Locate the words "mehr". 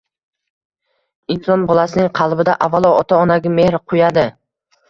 3.61-3.79